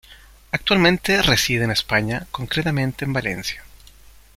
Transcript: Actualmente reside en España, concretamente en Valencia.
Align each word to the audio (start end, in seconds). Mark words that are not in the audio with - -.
Actualmente 0.51 1.21
reside 1.21 1.63
en 1.65 1.69
España, 1.69 2.25
concretamente 2.31 3.05
en 3.05 3.13
Valencia. 3.13 3.63